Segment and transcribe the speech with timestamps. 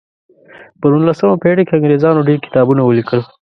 [0.79, 3.19] په نولسمه پیړۍ کې انګریزانو ډیر کتابونه ولیکل.